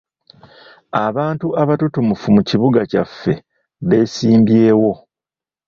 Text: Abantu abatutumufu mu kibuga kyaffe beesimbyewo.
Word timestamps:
Abantu 1.05 1.47
abatutumufu 1.61 2.27
mu 2.35 2.41
kibuga 2.49 2.79
kyaffe 2.91 3.33
beesimbyewo. 3.87 4.91